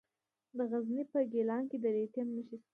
د 0.57 0.59
غزني 0.71 1.03
په 1.11 1.19
ګیلان 1.31 1.63
کې 1.69 1.77
د 1.83 1.85
لیتیم 1.95 2.27
نښې 2.35 2.57
شته. 2.61 2.67